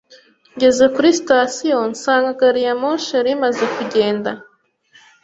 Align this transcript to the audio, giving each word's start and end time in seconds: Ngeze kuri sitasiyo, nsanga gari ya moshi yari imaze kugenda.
Ngeze 0.55 0.85
kuri 0.93 1.07
sitasiyo, 1.19 1.77
nsanga 1.91 2.31
gari 2.39 2.61
ya 2.67 2.73
moshi 2.81 3.09
yari 3.17 3.29
imaze 3.37 3.63
kugenda. 3.75 4.31